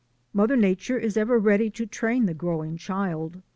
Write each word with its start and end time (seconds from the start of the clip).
Mother 0.33 0.55
Nature 0.57 0.97
is 0.97 1.15
ever 1.15 1.37
ready 1.37 1.69
to 1.69 1.85
train 1.85 2.25
the 2.25 2.33
growing 2.33 2.75
child. 2.75 3.43